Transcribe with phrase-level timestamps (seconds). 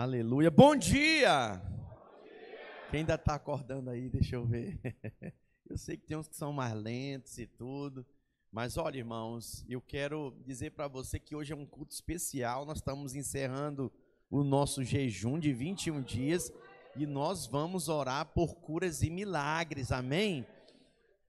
[0.00, 0.48] Aleluia.
[0.48, 1.60] Bom dia!
[2.88, 4.78] Quem ainda está acordando aí, deixa eu ver.
[5.68, 8.06] Eu sei que tem uns que são mais lentos e tudo.
[8.52, 12.64] Mas olha, irmãos, eu quero dizer para você que hoje é um culto especial.
[12.64, 13.92] Nós estamos encerrando
[14.30, 16.52] o nosso jejum de 21 dias
[16.94, 19.90] e nós vamos orar por curas e milagres.
[19.90, 20.46] Amém?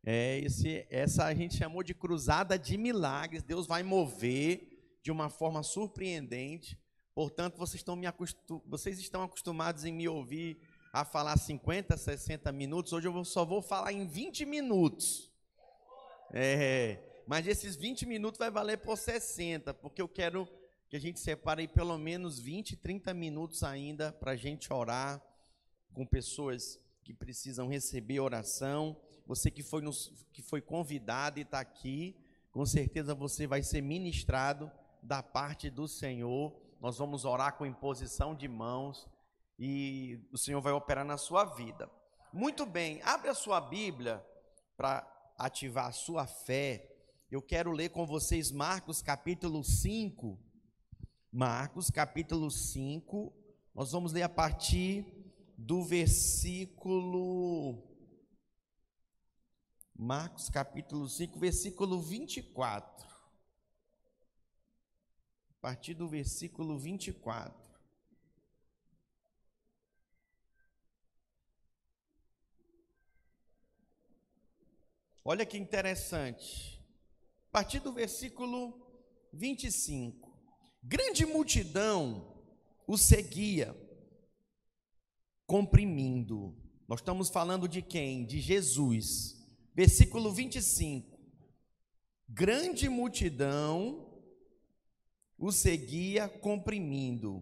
[0.06, 3.42] É, esse, essa a gente chamou de cruzada de milagres.
[3.42, 6.78] Deus vai mover de uma forma surpreendente.
[7.20, 10.57] Portanto, vocês estão, me acostum, vocês estão acostumados em me ouvir
[10.93, 12.93] a falar 50, 60 minutos.
[12.93, 15.29] Hoje eu só vou falar em 20 minutos.
[16.32, 20.48] É, mas esses 20 minutos vai valer por 60, porque eu quero
[20.88, 25.21] que a gente separe pelo menos 20, 30 minutos ainda para a gente orar
[25.93, 28.96] com pessoas que precisam receber oração.
[29.28, 32.16] Você que foi, nos, que foi convidado e está aqui,
[32.50, 34.72] com certeza você vai ser ministrado
[35.04, 36.69] da parte do Senhor.
[36.80, 39.06] Nós vamos orar com imposição de mãos
[39.58, 41.92] e o Senhor vai operar na sua vida.
[42.31, 44.26] Muito bem, abre a sua Bíblia
[44.78, 45.06] para
[45.38, 46.89] ativar a sua fé.
[47.30, 50.39] Eu quero ler com vocês Marcos capítulo 5.
[51.30, 53.34] Marcos capítulo 5.
[53.76, 55.06] Nós vamos ler a partir
[55.58, 57.84] do versículo.
[59.94, 63.09] Marcos capítulo 5, versículo 24.
[65.60, 67.54] A partir do versículo 24.
[75.24, 76.82] Olha que interessante.
[77.50, 78.74] A partir do versículo
[79.34, 80.30] 25.
[80.82, 82.40] Grande multidão
[82.88, 83.76] o seguia,
[85.46, 86.58] comprimindo.
[86.88, 88.26] Nós estamos falando de quem?
[88.26, 89.38] De Jesus.
[89.76, 91.20] Versículo 25.
[92.28, 94.09] Grande multidão
[95.40, 97.42] o seguia comprimindo.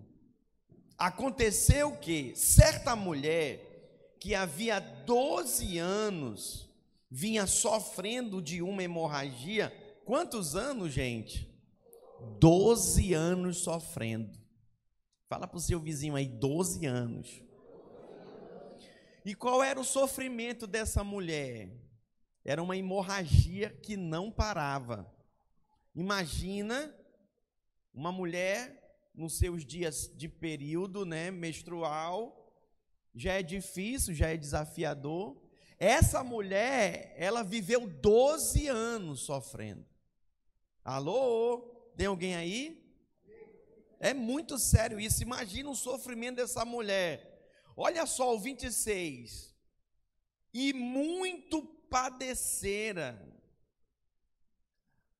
[0.97, 6.69] Aconteceu que certa mulher que havia 12 anos
[7.09, 9.73] vinha sofrendo de uma hemorragia.
[10.05, 11.47] Quantos anos, gente?
[12.39, 14.37] Doze anos sofrendo.
[15.27, 17.41] Fala para o seu vizinho aí, doze anos.
[19.25, 21.69] E qual era o sofrimento dessa mulher?
[22.45, 25.11] Era uma hemorragia que não parava.
[25.93, 26.95] Imagina
[27.97, 32.53] uma mulher nos seus dias de período, né, menstrual,
[33.15, 35.41] já é difícil, já é desafiador.
[35.79, 39.83] Essa mulher, ela viveu 12 anos sofrendo.
[40.83, 41.91] Alô?
[41.97, 42.87] Tem alguém aí?
[43.99, 45.23] É muito sério isso.
[45.23, 47.51] Imagina o sofrimento dessa mulher.
[47.75, 49.55] Olha só o 26.
[50.53, 53.19] E muito padecera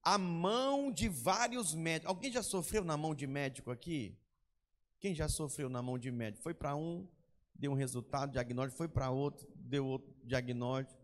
[0.07, 2.07] a mão de vários médicos.
[2.07, 4.18] Alguém já sofreu na mão de médico aqui?
[5.01, 6.41] Quem já sofreu na mão de médico?
[6.41, 7.06] Foi para um,
[7.53, 10.97] deu um resultado, diagnóstico, foi para outro, deu outro diagnóstico.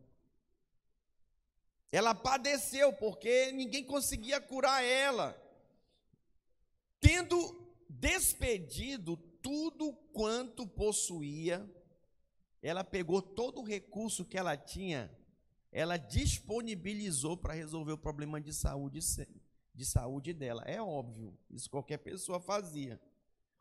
[1.92, 5.38] Ela padeceu porque ninguém conseguia curar ela.
[7.02, 7.38] Tendo
[7.90, 11.70] despedido tudo quanto possuía,
[12.62, 15.12] ela pegou todo o recurso que ela tinha,
[15.74, 19.00] ela disponibilizou para resolver o problema de saúde,
[19.74, 20.64] de saúde dela.
[20.68, 23.02] É óbvio, isso qualquer pessoa fazia.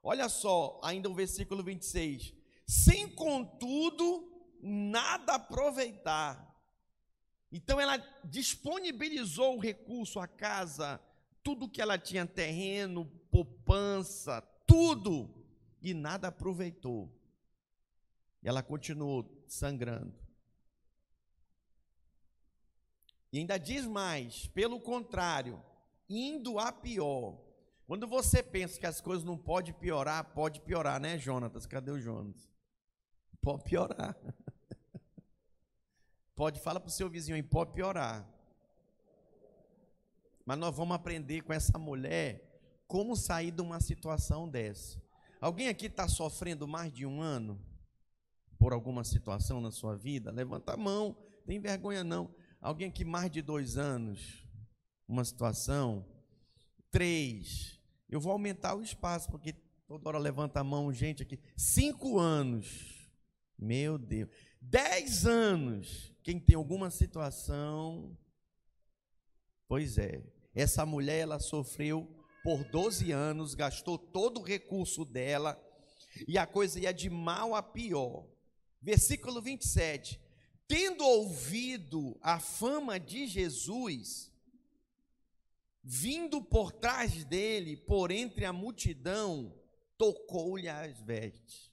[0.03, 2.35] Olha só, ainda o versículo 26
[2.67, 4.31] sem contudo
[4.61, 6.49] nada aproveitar.
[7.51, 11.01] Então ela disponibilizou o recurso, a casa,
[11.43, 15.35] tudo que ela tinha, terreno, poupança, tudo,
[15.83, 17.11] e nada aproveitou.
[18.43, 20.15] E ela continuou sangrando.
[23.33, 25.63] E ainda diz mais, pelo contrário,
[26.09, 27.39] indo a pior.
[27.87, 31.67] Quando você pensa que as coisas não podem piorar, pode piorar, né, Jonatas?
[31.67, 32.51] Cadê o Jonas?
[33.41, 34.17] Pode piorar.
[36.35, 38.27] Pode, fala para o seu vizinho aí, pode piorar.
[40.45, 42.43] Mas nós vamos aprender com essa mulher
[42.89, 45.01] como sair de uma situação dessa.
[45.41, 47.61] Alguém aqui está sofrendo mais de um ano
[48.59, 50.33] por alguma situação na sua vida?
[50.33, 52.35] Levanta a mão, tem vergonha não.
[52.63, 54.47] Alguém aqui mais de dois anos,
[55.09, 56.07] uma situação?
[56.93, 57.81] Três.
[58.09, 59.53] Eu vou aumentar o espaço, porque
[59.89, 61.41] toda hora levanta a mão gente aqui.
[61.57, 63.11] Cinco anos.
[63.59, 64.31] Meu Deus.
[64.61, 66.15] Dez anos.
[66.23, 68.17] Quem tem alguma situação.
[69.67, 70.23] Pois é.
[70.55, 72.09] Essa mulher, ela sofreu
[72.45, 75.61] por 12 anos, gastou todo o recurso dela.
[76.29, 78.25] E a coisa ia de mal a pior.
[78.81, 80.22] Versículo 27.
[80.73, 84.33] Tendo ouvido a fama de Jesus,
[85.83, 89.55] vindo por trás dele, por entre a multidão,
[89.99, 91.71] tocou-lhe as vestes.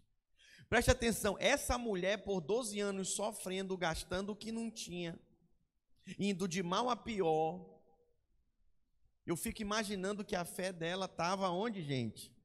[0.67, 5.17] Preste atenção, essa mulher por 12 anos sofrendo, gastando o que não tinha,
[6.19, 7.79] indo de mal a pior.
[9.25, 12.35] Eu fico imaginando que a fé dela estava onde, gente?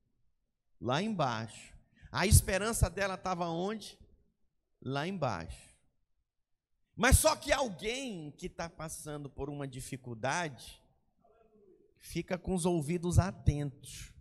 [0.81, 1.75] Lá embaixo.
[2.13, 3.99] A esperança dela estava onde?
[4.81, 5.74] Lá embaixo.
[6.97, 10.81] Mas só que alguém que está passando por uma dificuldade,
[11.99, 14.13] fica com os ouvidos atentos.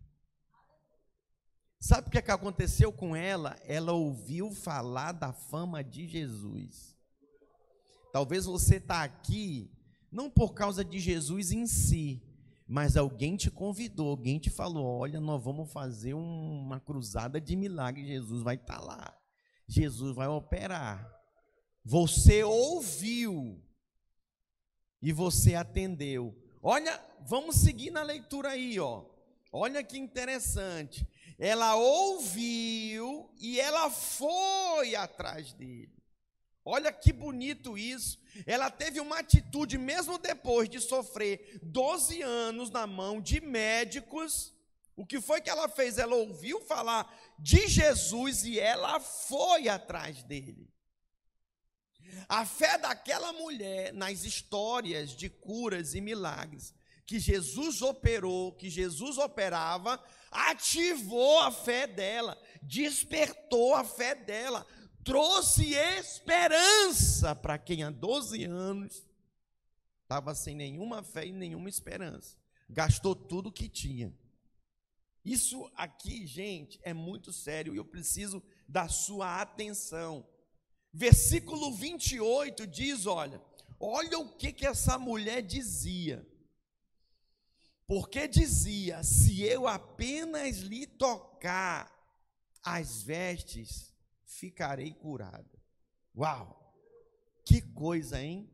[1.80, 3.60] Sabe o que, é que aconteceu com ela?
[3.66, 6.98] Ela ouviu falar da fama de Jesus.
[8.12, 9.70] Talvez você está aqui,
[10.12, 12.24] não por causa de Jesus em si,
[12.66, 18.08] mas alguém te convidou, alguém te falou: olha, nós vamos fazer uma cruzada de milagre,
[18.08, 19.18] Jesus vai estar tá lá,
[19.68, 21.13] Jesus vai operar.
[21.84, 23.62] Você ouviu
[25.02, 26.34] e você atendeu.
[26.62, 29.04] Olha, vamos seguir na leitura aí, ó.
[29.52, 31.06] Olha que interessante.
[31.38, 35.94] Ela ouviu e ela foi atrás dele.
[36.66, 38.18] Olha que bonito isso.
[38.46, 44.56] Ela teve uma atitude, mesmo depois de sofrer 12 anos na mão de médicos.
[44.96, 45.98] O que foi que ela fez?
[45.98, 50.73] Ela ouviu falar de Jesus e ela foi atrás dele.
[52.28, 56.74] A fé daquela mulher nas histórias de curas e milagres
[57.06, 60.02] que Jesus operou, que Jesus operava,
[60.32, 64.66] ativou a fé dela, despertou a fé dela,
[65.04, 69.04] trouxe esperança para quem há 12 anos
[70.14, 72.38] estava sem nenhuma fé e nenhuma esperança.
[72.70, 74.14] Gastou tudo que tinha.
[75.26, 80.28] Isso aqui, gente, é muito sério e eu preciso da sua atenção.
[80.94, 83.42] Versículo 28 diz: olha,
[83.80, 86.26] olha o que, que essa mulher dizia.
[87.88, 91.92] Porque dizia: se eu apenas lhe tocar
[92.62, 93.92] as vestes,
[94.24, 95.60] ficarei curada.
[96.16, 96.60] Uau!
[97.44, 98.50] Que coisa, hein?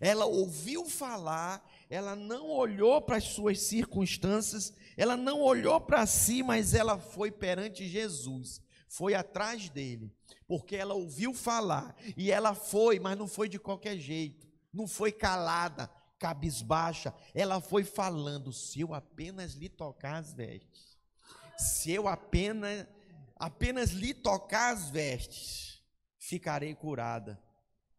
[0.00, 6.42] Ela ouviu falar, ela não olhou para as suas circunstâncias, ela não olhou para si,
[6.42, 8.62] mas ela foi perante Jesus,
[8.96, 10.12] foi atrás dele
[10.46, 15.10] porque ela ouviu falar e ela foi, mas não foi de qualquer jeito, não foi
[15.10, 20.96] calada, cabisbaixa, ela foi falando: se eu apenas lhe tocar as vestes,
[21.58, 22.86] se eu apenas,
[23.36, 25.82] apenas lhe tocar as vestes,
[26.18, 27.42] ficarei curada.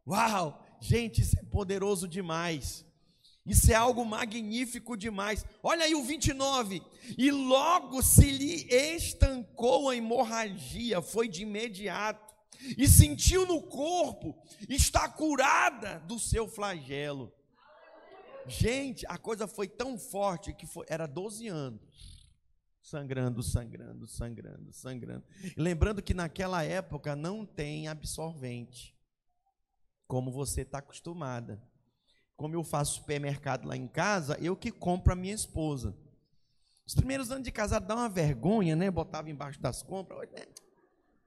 [0.07, 2.84] Uau, gente, isso é poderoso demais.
[3.45, 5.45] Isso é algo magnífico demais.
[5.61, 6.81] Olha aí o 29.
[7.17, 12.33] E logo se lhe estancou a hemorragia, foi de imediato
[12.77, 14.35] e sentiu no corpo,
[14.67, 17.31] está curada do seu flagelo.
[18.47, 22.25] Gente, a coisa foi tão forte que foi, era 12 anos.
[22.81, 25.23] Sangrando, sangrando, sangrando, sangrando.
[25.57, 28.95] Lembrando que naquela época não tem absorvente,
[30.07, 31.61] como você está acostumada.
[32.35, 35.95] Como eu faço supermercado lá em casa, eu que compro a minha esposa.
[36.85, 38.91] Os primeiros anos de casado dá uma vergonha, né?
[38.91, 40.29] Botava embaixo das compras.
[40.31, 40.45] Né?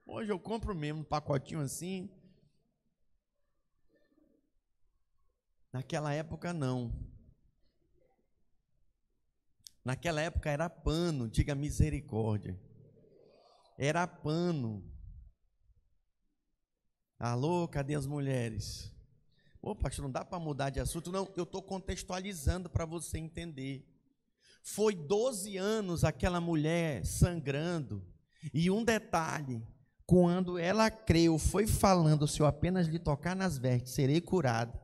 [0.07, 2.11] Hoje eu compro mesmo um pacotinho assim.
[5.73, 6.93] Naquela época não.
[9.85, 12.61] Naquela época era pano, diga misericórdia.
[13.79, 14.85] Era pano.
[17.19, 18.93] Alô, cadê as mulheres?
[19.61, 21.11] Ô, pastor, não dá para mudar de assunto.
[21.11, 23.85] Não, eu estou contextualizando para você entender.
[24.63, 28.05] Foi 12 anos aquela mulher sangrando.
[28.55, 29.67] E um detalhe:
[30.07, 34.81] quando ela creu, foi falando: se eu apenas lhe tocar nas vestes, serei curada.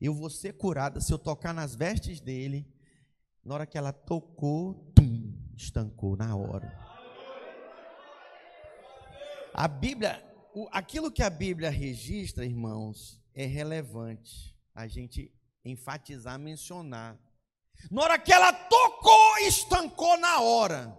[0.00, 2.66] Eu vou ser curada se eu tocar nas vestes dele.
[3.44, 6.76] Na hora que ela tocou, tum, estancou na hora.
[9.54, 10.24] A Bíblia,
[10.72, 15.32] aquilo que a Bíblia registra, irmãos, é relevante a gente
[15.64, 17.18] enfatizar, mencionar.
[17.90, 20.98] Na hora que ela tocou, estancou na hora.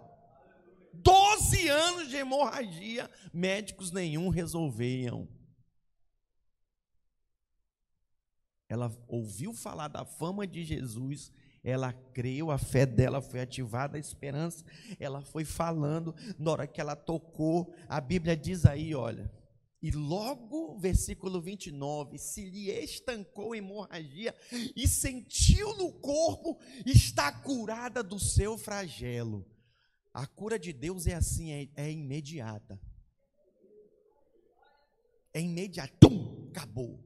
[0.92, 5.28] 12 anos de hemorragia, médicos nenhum resolviam.
[8.68, 14.00] Ela ouviu falar da fama de Jesus, ela creu, a fé dela foi ativada, a
[14.00, 14.64] esperança,
[14.98, 19.30] ela foi falando, na hora que ela tocou, a Bíblia diz aí, olha,
[19.84, 24.34] e logo, versículo 29, se lhe estancou a hemorragia
[24.74, 29.46] e sentiu no corpo, está curada do seu flagelo.
[30.10, 32.80] A cura de Deus é assim, é, é imediata.
[35.34, 35.92] É imediata.
[36.00, 37.04] Tum, acabou.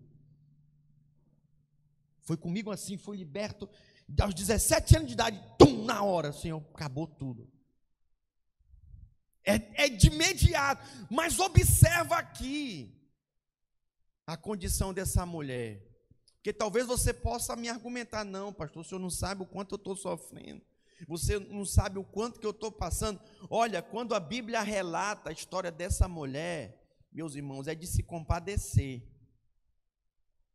[2.20, 3.68] Foi comigo assim, fui liberto.
[4.20, 7.50] Aos 17 anos de idade, tum, na hora, Senhor, acabou tudo.
[9.48, 10.84] É, é de imediato.
[11.10, 12.94] Mas observa aqui
[14.26, 15.82] a condição dessa mulher.
[16.34, 19.76] Porque talvez você possa me argumentar, não, pastor, o senhor não sabe o quanto eu
[19.76, 20.62] estou sofrendo.
[21.06, 23.20] Você não sabe o quanto que eu estou passando.
[23.48, 26.78] Olha, quando a Bíblia relata a história dessa mulher,
[27.12, 29.02] meus irmãos, é de se compadecer.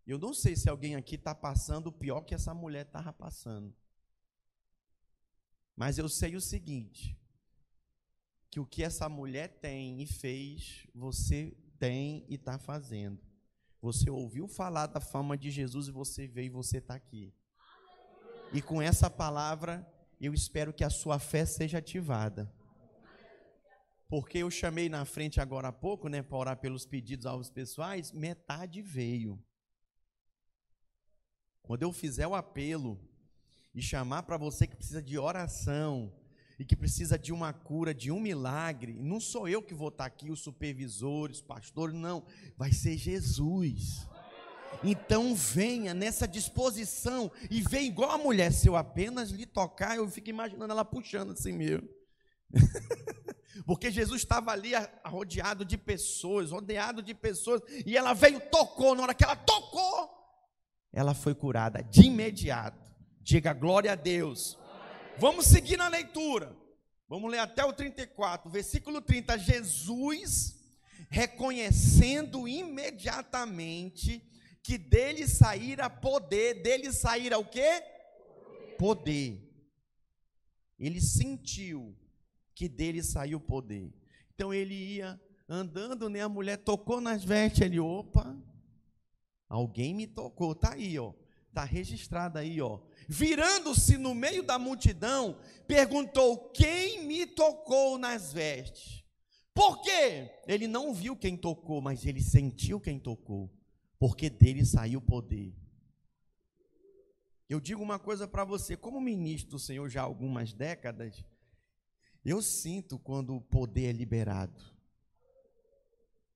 [0.05, 3.73] Eu não sei se alguém aqui está passando o pior que essa mulher estava passando.
[5.75, 7.17] Mas eu sei o seguinte:
[8.53, 13.19] que o que essa mulher tem e fez, você tem e está fazendo.
[13.81, 17.33] Você ouviu falar da fama de Jesus e você veio e você está aqui.
[18.53, 19.91] E com essa palavra,
[20.21, 22.53] eu espero que a sua fé seja ativada.
[24.07, 28.11] Porque eu chamei na frente agora há pouco, né, para orar pelos pedidos aos pessoais,
[28.11, 29.43] metade veio.
[31.63, 32.99] Quando eu fizer o apelo
[33.73, 36.13] e chamar para você que precisa de oração
[36.63, 40.05] e que precisa de uma cura, de um milagre, não sou eu que vou estar
[40.05, 44.07] aqui, os supervisores, pastores, não, vai ser Jesus.
[44.81, 48.53] Então venha nessa disposição e venha igual a mulher.
[48.53, 51.89] Se eu apenas lhe tocar, eu fico imaginando ela puxando assim mesmo.
[53.67, 54.71] Porque Jesus estava ali
[55.05, 60.09] rodeado de pessoas, rodeado de pessoas, e ela veio, tocou, na hora que ela tocou,
[60.93, 62.89] ela foi curada de imediato.
[63.21, 64.57] Diga glória a Deus.
[65.19, 66.55] Vamos seguir na leitura.
[67.07, 69.37] Vamos ler até o 34, versículo 30.
[69.37, 70.55] Jesus,
[71.09, 74.21] reconhecendo imediatamente
[74.63, 77.83] que dele saíra poder, dele saíra o quê?
[78.77, 79.39] Poder.
[80.79, 81.95] Ele sentiu
[82.55, 83.93] que dele saiu poder.
[84.33, 86.21] Então ele ia andando, né?
[86.21, 88.35] A mulher tocou nas vestes, ele, opa,
[89.47, 91.13] alguém me tocou, tá aí, ó.
[91.53, 92.79] Tá registrado aí, ó.
[93.07, 99.03] Virando-se no meio da multidão, perguntou: "Quem me tocou nas vestes?"
[99.53, 100.31] Por quê?
[100.47, 103.51] Ele não viu quem tocou, mas ele sentiu quem tocou
[104.03, 105.55] porque dele saiu poder.
[107.47, 111.23] Eu digo uma coisa para você, como ministro do Senhor já há algumas décadas,
[112.25, 114.61] eu sinto quando o poder é liberado.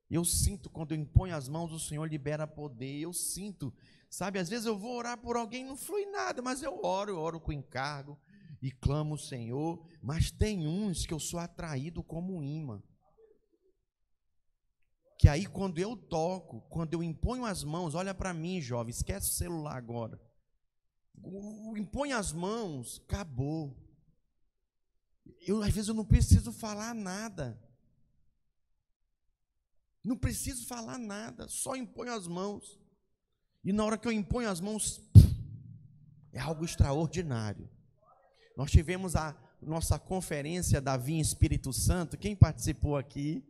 [0.09, 2.99] Eu sinto quando eu imponho as mãos, o Senhor libera poder.
[2.99, 3.73] Eu sinto,
[4.09, 7.19] sabe, às vezes eu vou orar por alguém, não flui nada, mas eu oro, eu
[7.19, 8.17] oro com encargo
[8.61, 9.85] e clamo o Senhor.
[10.01, 12.81] Mas tem uns que eu sou atraído como um imã
[15.17, 19.31] que aí quando eu toco, quando eu imponho as mãos, olha para mim, jovem, esquece
[19.31, 20.21] o celular agora.
[21.75, 23.75] Impõe as mãos, acabou.
[25.41, 27.59] Eu às vezes eu não preciso falar nada.
[30.07, 32.79] Não preciso falar nada, só imponho as mãos.
[33.61, 35.01] E na hora que eu imponho as mãos,
[36.31, 37.69] é algo extraordinário.
[38.55, 42.17] Nós tivemos a nossa conferência da Vinha Espírito Santo.
[42.17, 43.43] Quem participou aqui?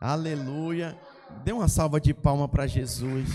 [0.00, 0.96] Aleluia.
[1.42, 3.28] Dê uma salva de palma para Jesus.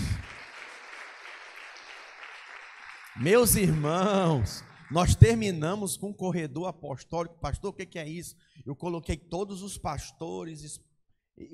[3.20, 7.38] Meus irmãos, nós terminamos com o corredor apostólico.
[7.38, 8.34] Pastor, o que é isso?
[8.64, 10.80] Eu coloquei todos os pastores,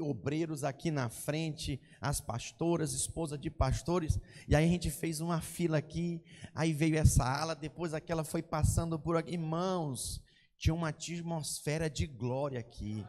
[0.01, 5.41] obreiros aqui na frente, as pastoras, esposa de pastores, e aí a gente fez uma
[5.41, 6.23] fila aqui,
[6.55, 9.33] aí veio essa ala, depois aquela foi passando por aqui.
[9.33, 10.23] Irmãos,
[10.59, 13.07] tinha uma atmosfera de glória aqui.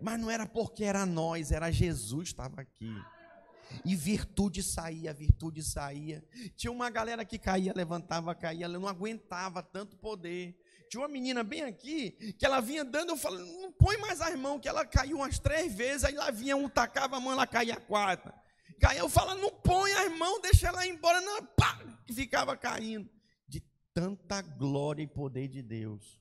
[0.00, 2.92] Mas não era porque era nós, era Jesus estava aqui.
[3.84, 6.22] E virtude saía, virtude saía.
[6.56, 10.54] Tinha uma galera que caía, levantava, caía, não aguentava tanto poder.
[10.94, 14.38] Tinha uma menina bem aqui, que ela vinha dando, eu falei, não põe mais as
[14.38, 17.48] mãos, que ela caiu umas três vezes, aí lá vinha um, tacava a mão, ela
[17.48, 18.32] caía a quarta.
[18.78, 21.80] Caía, eu falo, não põe as mãos, deixa ela ir embora, não, pá,
[22.12, 23.10] ficava caindo.
[23.48, 23.60] De
[23.92, 26.16] tanta glória e poder de Deus.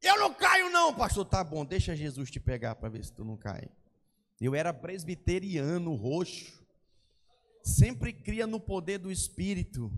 [0.00, 1.26] Eu não caio, não, pastor.
[1.26, 3.68] Tá bom, deixa Jesus te pegar para ver se tu não cai.
[4.40, 6.64] Eu era presbiteriano, roxo.
[7.62, 9.92] Sempre cria no poder do Espírito.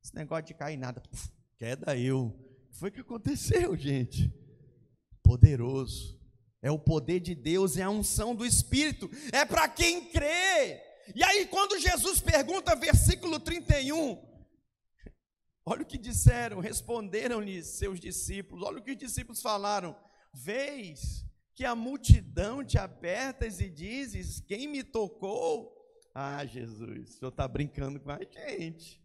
[0.00, 1.00] Esse negócio de cair nada.
[1.00, 1.28] Puf,
[1.58, 2.26] queda eu.
[2.26, 4.32] O que foi que aconteceu, gente?
[5.22, 6.20] Poderoso.
[6.62, 9.10] É o poder de Deus, é a unção do Espírito.
[9.32, 10.80] É para quem crê.
[11.14, 14.18] E aí, quando Jesus pergunta, versículo 31,
[15.66, 18.66] Olha o que disseram, responderam-lhe seus discípulos.
[18.66, 19.96] Olha o que os discípulos falaram:
[20.32, 25.72] Vês que a multidão te apertas e dizes: Quem me tocou?
[26.14, 29.02] Ah, Jesus, o senhor está brincando com a gente.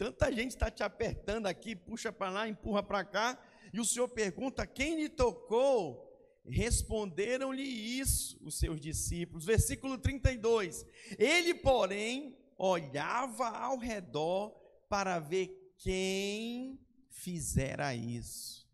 [0.00, 3.38] Tanta gente está te apertando aqui, puxa para lá, empurra para cá,
[3.70, 6.08] e o senhor pergunta: Quem lhe tocou?
[6.42, 9.44] Responderam-lhe isso os seus discípulos.
[9.44, 10.86] Versículo 32.
[11.18, 14.52] Ele, porém, olhava ao redor
[14.88, 16.80] para ver quem
[17.10, 18.66] fizera isso.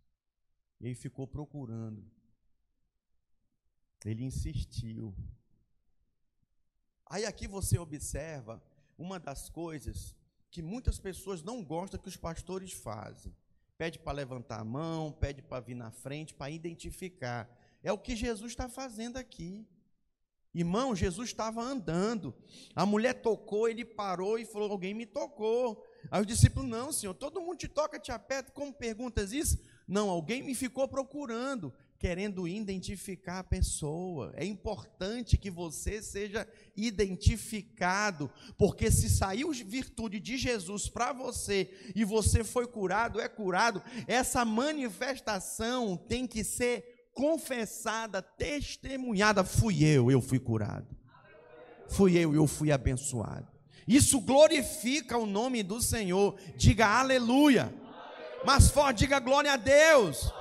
[0.81, 2.09] Ele ficou procurando.
[4.05, 5.13] Ele insistiu.
[7.05, 8.63] Aí aqui você observa
[8.97, 10.15] uma das coisas
[10.51, 13.35] que muitas pessoas não gostam que os pastores fazem.
[13.77, 17.49] Pede para levantar a mão, pede para vir na frente, para identificar.
[17.83, 19.67] É o que Jesus está fazendo aqui.
[20.55, 22.35] Irmão, Jesus estava andando.
[22.75, 25.85] A mulher tocou, ele parou e falou: Alguém me tocou.
[26.11, 28.51] Aí o discípulo: Não, senhor, todo mundo te toca, te aperta.
[28.53, 29.61] Como perguntas isso?
[29.87, 31.73] Não, alguém me ficou procurando
[32.07, 34.33] querendo identificar a pessoa.
[34.37, 36.47] É importante que você seja
[36.77, 43.83] identificado, porque se saiu virtude de Jesus para você e você foi curado, é curado,
[44.07, 49.43] essa manifestação tem que ser confessada, testemunhada.
[49.43, 50.87] Fui eu, eu fui curado.
[51.89, 53.49] Fui eu, eu fui abençoado.
[53.85, 56.39] Isso glorifica o nome do Senhor.
[56.57, 57.75] Diga aleluia.
[58.45, 60.33] Mas forte, diga glória a Deus.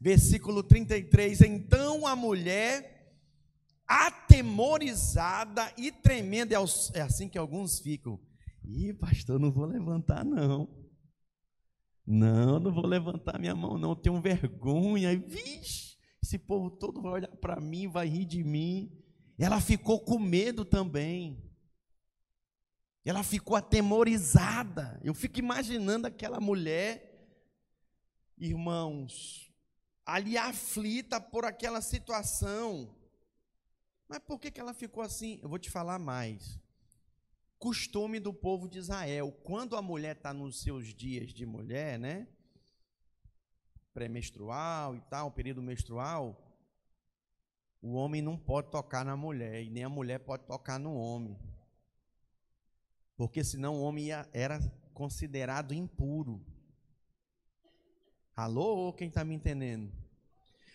[0.00, 3.14] Versículo 33: Então a mulher,
[3.86, 6.58] atemorizada e tremenda, é,
[6.94, 8.20] é assim que alguns ficam.
[8.64, 10.68] Ih, pastor, não vou levantar, não.
[12.06, 13.90] Não, não vou levantar minha mão, não.
[13.90, 15.16] Eu tenho vergonha.
[15.18, 18.92] Vixe, esse povo todo vai olhar para mim, vai rir de mim.
[19.38, 21.42] Ela ficou com medo também.
[23.04, 25.00] Ela ficou atemorizada.
[25.02, 27.28] Eu fico imaginando aquela mulher,
[28.36, 29.45] irmãos,
[30.06, 32.88] ali aflita por aquela situação.
[34.08, 35.40] Mas por que, que ela ficou assim?
[35.42, 36.60] Eu vou te falar mais.
[37.58, 39.32] Costume do povo de Israel.
[39.42, 42.28] Quando a mulher está nos seus dias de mulher, né?
[43.92, 46.40] Pré-menstrual e tal, período menstrual,
[47.82, 51.36] o homem não pode tocar na mulher e nem a mulher pode tocar no homem.
[53.16, 54.60] Porque senão o homem era
[54.92, 56.44] considerado impuro.
[58.36, 59.90] Alô, quem está me entendendo?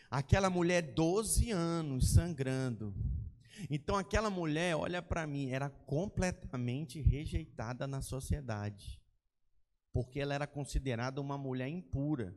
[0.09, 2.91] Aquela mulher, 12 anos, sangrando.
[3.69, 8.99] Então, aquela mulher, olha para mim, era completamente rejeitada na sociedade.
[9.93, 12.35] Porque ela era considerada uma mulher impura.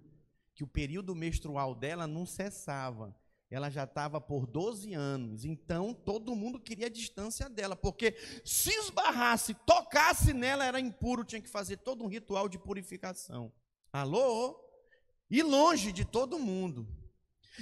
[0.55, 3.17] Que o período menstrual dela não cessava.
[3.51, 5.47] Ela já estava por 12 anos.
[5.47, 7.75] Então, todo mundo queria a distância dela.
[7.75, 13.51] Porque se esbarrasse, tocasse nela, era impuro, tinha que fazer todo um ritual de purificação.
[13.91, 14.64] Alô?
[15.31, 16.87] E longe de todo mundo.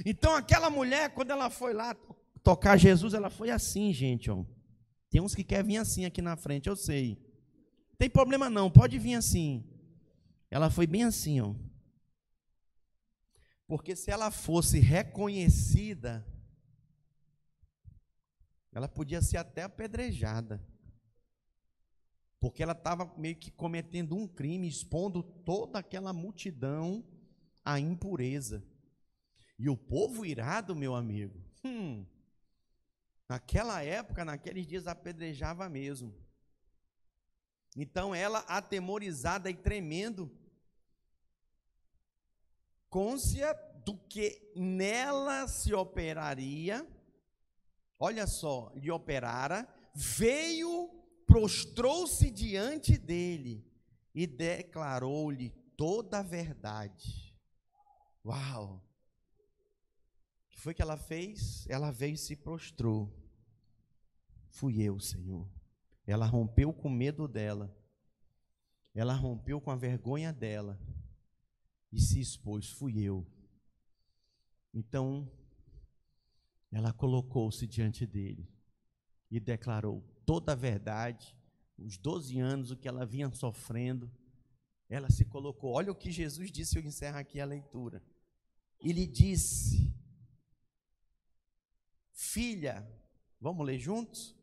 [0.05, 1.95] Então aquela mulher, quando ela foi lá
[2.43, 4.45] tocar Jesus, ela foi assim, gente, ó.
[5.11, 7.19] Tem uns que querem vir assim aqui na frente, eu sei.
[7.99, 9.65] Tem problema não, pode vir assim.
[10.51, 11.55] Ela foi bem assim, ó.
[13.67, 16.27] Porque se ela fosse reconhecida,
[18.73, 20.63] ela podia ser até apedrejada.
[22.41, 27.05] Porque ela estava meio que cometendo um crime, expondo toda aquela multidão
[27.65, 28.63] a impureza.
[29.59, 32.05] E o povo irado, meu amigo, hum,
[33.29, 36.15] naquela época, naqueles dias, apedrejava mesmo.
[37.77, 40.31] Então ela, atemorizada e tremendo,
[42.91, 46.87] côncia do que nela se operaria,
[47.99, 50.91] olha só, lhe operara, veio,
[51.27, 53.65] prostrou-se diante dele
[54.15, 57.32] e declarou-lhe toda a verdade.
[58.25, 58.81] Uau!
[60.47, 61.67] O que foi que ela fez?
[61.69, 63.13] Ela veio e se prostrou.
[64.49, 65.49] Fui eu, Senhor.
[66.07, 67.75] Ela rompeu com o medo dela.
[68.95, 70.79] Ela rompeu com a vergonha dela.
[71.91, 72.69] E se expôs.
[72.69, 73.27] Fui eu.
[74.73, 75.31] Então,
[76.71, 78.49] ela colocou-se diante dele
[79.31, 81.37] e declarou toda a verdade,
[81.77, 84.11] os 12 anos, o que ela vinha sofrendo.
[84.89, 85.73] Ela se colocou.
[85.73, 88.03] Olha o que Jesus disse, eu encerro aqui a leitura
[88.83, 89.95] e lhe disse:
[92.13, 92.87] Filha,
[93.41, 94.37] vamos ler juntos?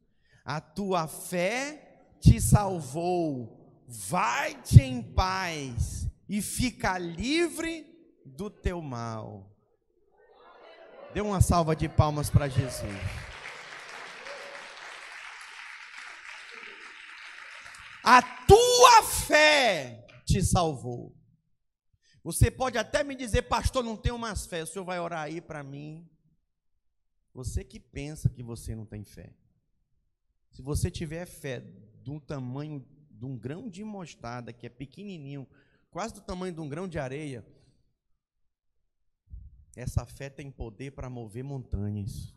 [0.45, 7.85] A tua fé te salvou, vai-te em paz e fica livre
[8.25, 9.49] do teu mal.
[11.13, 12.89] Dê uma salva de palmas para Jesus.
[18.03, 21.18] A tua fé te salvou.
[22.23, 24.63] Você pode até me dizer, pastor, não tenho mais fé.
[24.63, 26.07] O senhor vai orar aí para mim.
[27.33, 29.33] Você que pensa que você não tem fé.
[30.51, 31.59] Se você tiver fé
[32.03, 35.47] do tamanho de um grão de mostarda, que é pequenininho,
[35.89, 37.45] quase do tamanho de um grão de areia,
[39.75, 42.33] essa fé tem poder para mover montanhas.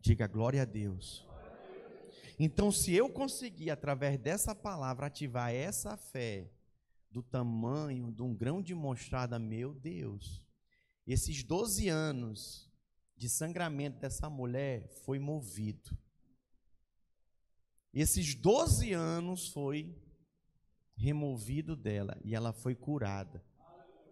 [0.00, 1.26] Diga glória a Deus.
[2.38, 6.50] Então, se eu conseguir, através dessa palavra, ativar essa fé,
[7.14, 10.42] do tamanho de um grão de mostarda, meu Deus.
[11.06, 12.68] Esses 12 anos
[13.16, 15.96] de sangramento dessa mulher foi movido.
[17.92, 19.96] Esses 12 anos foi
[20.96, 23.40] removido dela e ela foi curada.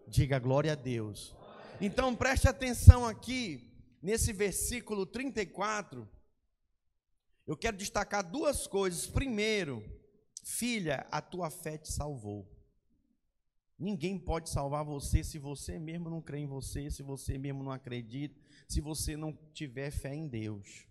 [0.07, 1.35] Diga glória a Deus.
[1.81, 3.69] Então preste atenção aqui,
[4.01, 6.07] nesse versículo 34.
[7.45, 9.05] Eu quero destacar duas coisas.
[9.05, 9.83] Primeiro,
[10.41, 12.52] filha, a tua fé te salvou.
[13.77, 17.71] Ninguém pode salvar você se você mesmo não crê em você, se você mesmo não
[17.71, 20.87] acredita, se você não tiver fé em Deus.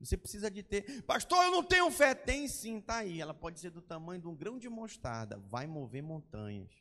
[0.00, 1.02] Você precisa de ter.
[1.02, 2.14] Pastor, eu não tenho fé.
[2.14, 3.20] Tem sim, tá aí.
[3.20, 5.38] Ela pode ser do tamanho de um grão de mostarda.
[5.38, 6.72] Vai mover montanhas.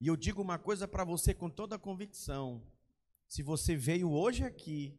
[0.00, 2.62] E eu digo uma coisa para você com toda a convicção.
[3.28, 4.98] Se você veio hoje aqui,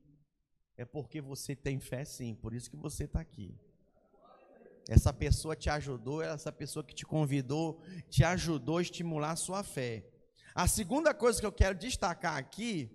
[0.76, 2.36] é porque você tem fé sim.
[2.36, 3.60] Por isso que você está aqui.
[4.88, 9.64] Essa pessoa te ajudou, essa pessoa que te convidou, te ajudou a estimular a sua
[9.64, 10.06] fé.
[10.56, 12.90] A segunda coisa que eu quero destacar aqui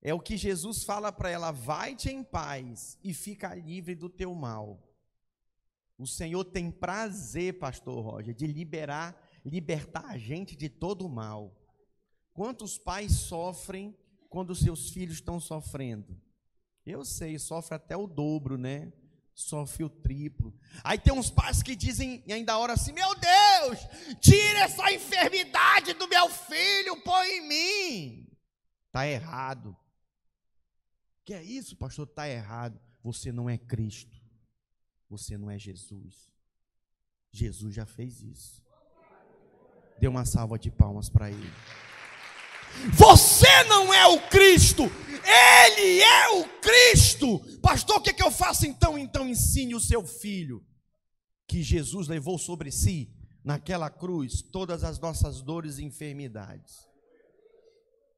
[0.00, 4.34] é o que Jesus fala para ela: vai-te em paz e fica livre do teu
[4.34, 4.86] mal.
[5.98, 11.54] O Senhor tem prazer, pastor Roger, de liberar, libertar a gente de todo o mal.
[12.32, 13.94] Quantos pais sofrem
[14.28, 16.18] quando seus filhos estão sofrendo?
[16.86, 18.92] Eu sei, sofre até o dobro, né?
[19.34, 20.54] Sofre o triplo.
[20.84, 23.78] Aí tem uns pais que dizem ainda hora assim: Meu Deus,
[24.20, 28.36] tira essa enfermidade do meu filho, põe em mim.
[28.86, 29.76] Está errado.
[31.24, 32.06] Que é isso, pastor?
[32.06, 32.80] Está errado.
[33.02, 34.20] Você não é Cristo.
[35.08, 36.28] Você não é Jesus.
[37.32, 38.62] Jesus já fez isso.
[39.98, 41.52] Dê uma salva de palmas para ele.
[42.94, 47.38] Você não é o Cristo, Ele é o Cristo.
[47.60, 48.98] Pastor, o que, é que eu faço então?
[48.98, 50.64] Então ensine o seu filho
[51.46, 53.12] que Jesus levou sobre si,
[53.44, 56.88] naquela cruz, todas as nossas dores e enfermidades.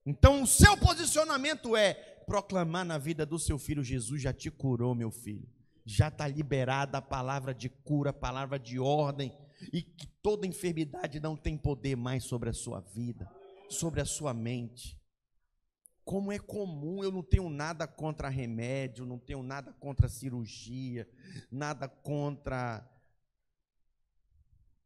[0.06, 1.94] Então o seu posicionamento é
[2.26, 5.48] proclamar na vida do seu filho: Jesus já te curou, meu filho.
[5.84, 9.36] Já está liberada a palavra de cura, a palavra de ordem,
[9.72, 13.28] e que toda enfermidade não tem poder mais sobre a sua vida
[13.72, 15.00] sobre a sua mente.
[16.04, 21.08] Como é comum, eu não tenho nada contra remédio, não tenho nada contra cirurgia,
[21.50, 22.88] nada contra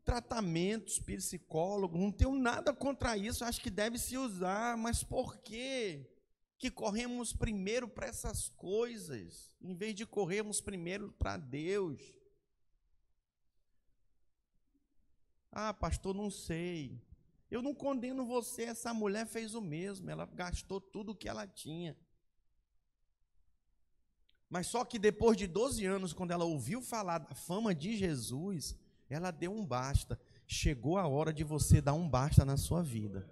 [0.04, 6.08] tratamentos, psicólogos, não tenho nada contra isso, acho que deve se usar, mas por quê?
[6.58, 12.00] Que corremos primeiro para essas coisas, em vez de corrermos primeiro para Deus.
[15.50, 17.02] Ah, pastor, não sei.
[17.50, 21.46] Eu não condeno você, essa mulher fez o mesmo, ela gastou tudo o que ela
[21.46, 21.96] tinha.
[24.48, 28.76] Mas só que depois de 12 anos, quando ela ouviu falar da fama de Jesus,
[29.08, 30.18] ela deu um basta.
[30.46, 33.28] Chegou a hora de você dar um basta na sua vida.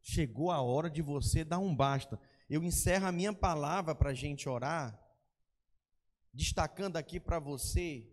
[0.00, 2.20] Chegou a hora de você dar um basta.
[2.48, 5.00] Eu encerro a minha palavra para a gente orar,
[6.32, 8.06] destacando aqui para você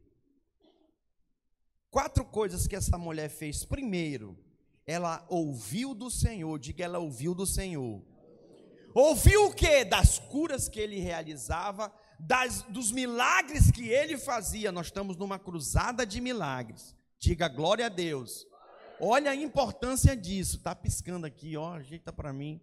[1.91, 3.65] quatro coisas que essa mulher fez.
[3.65, 4.37] Primeiro,
[4.85, 8.01] ela ouviu do Senhor, diga ela ouviu do Senhor.
[8.93, 9.85] Ouviu o que?
[9.85, 14.71] Das curas que ele realizava, das, dos milagres que ele fazia.
[14.71, 16.95] Nós estamos numa cruzada de milagres.
[17.17, 18.45] Diga glória a Deus.
[18.99, 20.57] Olha a importância disso.
[20.57, 22.61] Está piscando aqui, ó, ajeita para mim.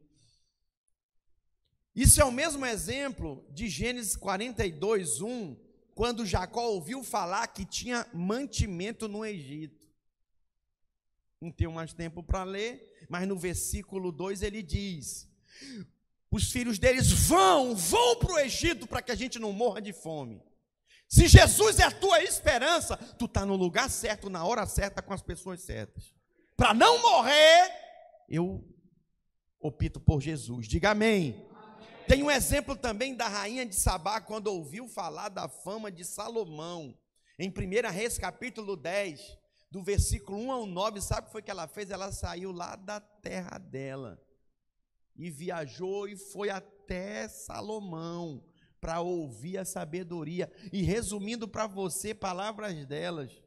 [1.95, 5.57] Isso é o mesmo exemplo de Gênesis 42, 1,
[5.95, 9.78] quando Jacó ouviu falar que tinha mantimento no Egito.
[11.41, 15.29] Não tenho mais tempo para ler, mas no versículo 2 ele diz:
[16.31, 19.93] os filhos deles vão, vão para o Egito para que a gente não morra de
[19.93, 20.43] fome.
[21.09, 25.15] Se Jesus é a tua esperança, tu está no lugar certo, na hora certa, com
[25.15, 26.13] as pessoas certas.
[26.55, 27.73] Para não morrer,
[28.29, 28.63] eu
[29.59, 30.69] opto por Jesus.
[30.69, 31.47] Diga amém.
[32.07, 36.99] Tem um exemplo também da rainha de Sabá, quando ouviu falar da fama de Salomão.
[37.39, 39.38] Em 1 Reis, capítulo 10,
[39.71, 41.91] do versículo 1 ao 9, sabe o que foi que ela fez?
[41.91, 44.21] Ela saiu lá da terra dela
[45.15, 48.43] e viajou e foi até Salomão
[48.81, 50.51] para ouvir a sabedoria.
[50.73, 53.43] E resumindo para você palavras delas,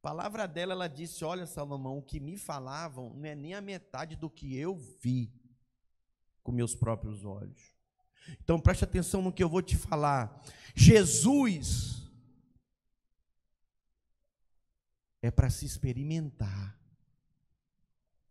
[0.00, 4.16] palavra dela, ela disse: Olha, Salomão, o que me falavam não é nem a metade
[4.16, 5.32] do que eu vi
[6.42, 7.72] com meus próprios olhos.
[8.42, 10.42] Então preste atenção no que eu vou te falar.
[10.74, 11.99] Jesus
[15.22, 16.78] é para se experimentar.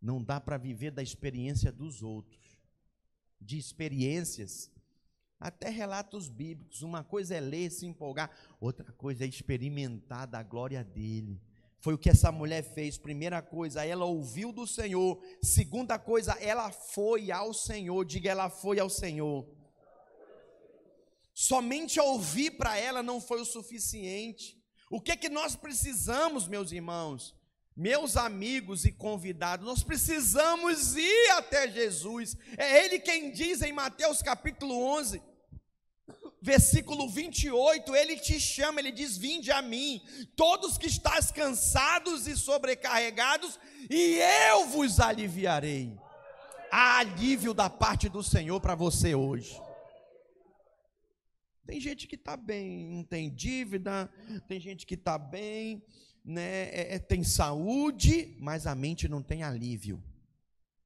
[0.01, 2.57] Não dá para viver da experiência dos outros.
[3.39, 4.71] De experiências,
[5.39, 6.81] até relatos bíblicos.
[6.81, 11.41] Uma coisa é ler, se empolgar, outra coisa é experimentar da glória dele.
[11.79, 12.97] Foi o que essa mulher fez.
[12.97, 15.21] Primeira coisa, ela ouviu do Senhor.
[15.41, 18.03] Segunda coisa, ela foi ao Senhor.
[18.03, 19.47] Diga, ela foi ao Senhor.
[21.33, 24.58] Somente ouvir para ela não foi o suficiente.
[24.89, 27.35] O que que nós precisamos, meus irmãos?
[27.75, 32.35] Meus amigos e convidados, nós precisamos ir até Jesus.
[32.57, 35.21] É ele quem diz em Mateus capítulo 11,
[36.41, 40.01] versículo 28, ele te chama, ele diz: Vinde a mim,
[40.35, 45.97] todos que estáis cansados e sobrecarregados, e eu vos aliviarei.
[46.71, 49.68] Há alívio da parte do Senhor para você hoje.
[51.69, 54.09] Tem gente que está bem, não tem dívida,
[54.47, 55.83] tem gente que está bem,
[56.25, 60.03] né, é, é, tem saúde, mas a mente não tem alívio.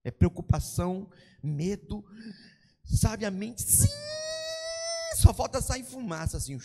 [0.03, 1.09] É preocupação,
[1.41, 2.03] medo,
[2.83, 3.87] sabe, a mente, sim,
[5.15, 6.59] só falta sair fumaça assim.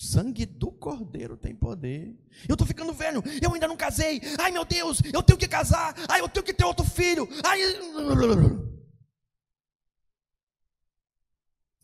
[0.00, 2.12] Sangue do cordeiro tem poder.
[2.48, 4.20] Eu estou ficando velho, eu ainda não casei.
[4.36, 5.94] Ai meu Deus, eu tenho que casar.
[6.08, 7.28] Ai, eu tenho que ter outro filho.
[7.44, 7.60] Ai.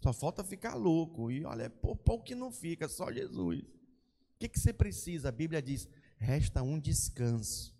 [0.00, 1.30] Só falta ficar louco.
[1.30, 3.60] E olha, é pouco que não fica, só Jesus.
[3.60, 3.66] O
[4.38, 5.28] que, que você precisa?
[5.28, 7.74] A Bíblia diz: resta um descanso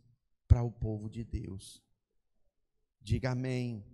[0.46, 1.82] para o povo de Deus.
[3.00, 3.84] Diga amém.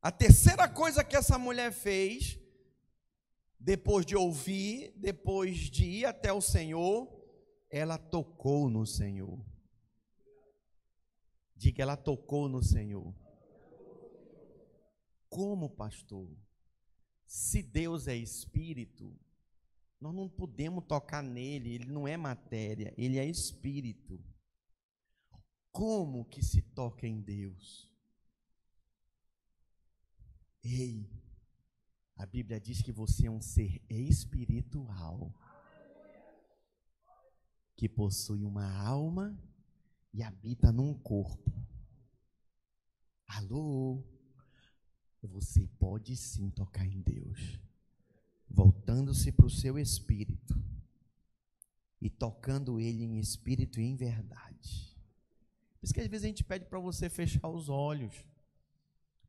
[0.00, 2.38] A terceira coisa que essa mulher fez,
[3.58, 7.08] depois de ouvir, depois de ir até o Senhor,
[7.70, 9.42] ela tocou no Senhor.
[11.56, 13.14] Diga, ela tocou no Senhor.
[15.34, 16.30] Como, pastor?
[17.26, 19.12] Se Deus é espírito,
[20.00, 24.24] nós não podemos tocar nele, ele não é matéria, ele é espírito.
[25.72, 27.90] Como que se toca em Deus?
[30.62, 31.10] Ei,
[32.16, 35.34] a Bíblia diz que você é um ser espiritual
[37.74, 39.36] que possui uma alma
[40.12, 41.52] e habita num corpo.
[43.26, 44.13] Alô?
[45.26, 47.58] Você pode sim tocar em Deus,
[48.48, 50.54] voltando-se para o seu espírito
[52.00, 54.96] e tocando Ele em espírito e em verdade.
[55.78, 58.24] Por isso que às vezes a gente pede para você fechar os olhos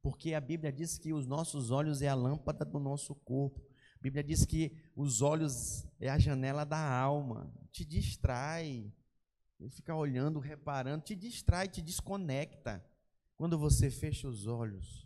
[0.06, 3.60] porque a Bíblia diz que os nossos olhos é a lâmpada do nosso corpo.
[3.96, 7.52] A Bíblia diz que os olhos é a janela da alma.
[7.72, 8.94] Te distrai.
[9.72, 12.86] Fica olhando, reparando, te distrai, te desconecta.
[13.36, 15.05] Quando você fecha os olhos,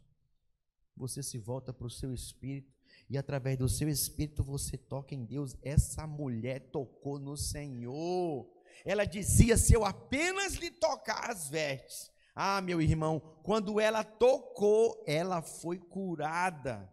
[0.99, 2.77] você se volta para o seu espírito
[3.09, 5.55] e através do seu espírito você toca em Deus.
[5.63, 8.47] Essa mulher tocou no Senhor.
[8.83, 15.01] Ela dizia: Se eu apenas lhe tocar as vestes, ah, meu irmão, quando ela tocou,
[15.07, 16.91] ela foi curada.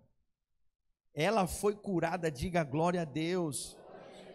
[1.13, 3.77] Ela foi curada, diga glória a Deus.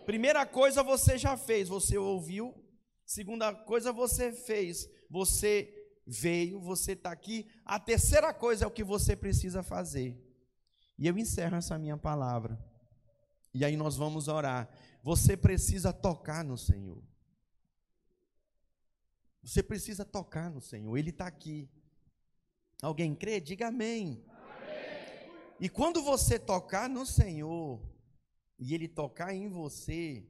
[0.05, 2.53] Primeira coisa você já fez, você ouviu.
[3.05, 7.47] Segunda coisa você fez, você veio, você está aqui.
[7.65, 10.17] A terceira coisa é o que você precisa fazer.
[10.97, 12.59] E eu encerro essa minha palavra.
[13.53, 14.69] E aí nós vamos orar.
[15.03, 17.01] Você precisa tocar no Senhor.
[19.43, 21.67] Você precisa tocar no Senhor, Ele está aqui.
[22.81, 23.39] Alguém crê?
[23.39, 24.23] Diga amém.
[24.29, 25.31] amém.
[25.59, 27.81] E quando você tocar no Senhor,
[28.59, 30.23] e Ele tocar em você,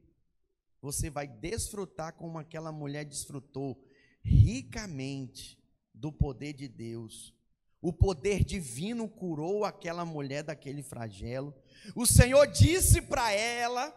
[0.80, 3.78] você vai desfrutar como aquela mulher desfrutou
[4.22, 5.61] ricamente
[6.02, 7.32] do poder de Deus.
[7.80, 11.54] O poder divino curou aquela mulher daquele flagelo.
[11.94, 13.90] O Senhor disse para ela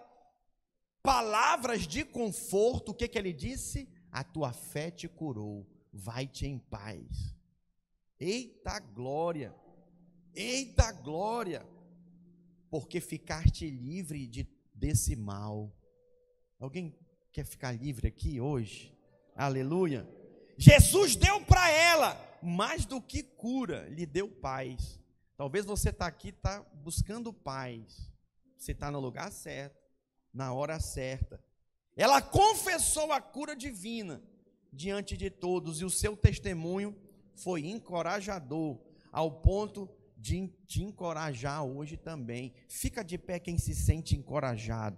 [1.03, 2.91] palavras de conforto.
[2.91, 3.89] O que, que ele disse?
[4.15, 7.35] a tua fé te curou, vai-te em paz.
[8.17, 9.53] Eita glória,
[10.33, 11.67] eita glória,
[12.69, 15.69] porque ficar-te livre de, desse mal.
[16.57, 16.97] Alguém
[17.33, 18.97] quer ficar livre aqui hoje?
[19.35, 20.07] Aleluia.
[20.57, 24.99] Jesus deu para ela mais do que cura, lhe deu paz.
[25.37, 28.09] Talvez você está aqui, está buscando paz.
[28.57, 29.77] Você está no lugar certo,
[30.33, 31.43] na hora certa.
[31.95, 34.21] Ela confessou a cura divina
[34.71, 36.95] diante de todos e o seu testemunho
[37.35, 38.79] foi encorajador,
[39.11, 42.53] ao ponto de te encorajar hoje também.
[42.67, 44.97] Fica de pé quem se sente encorajado.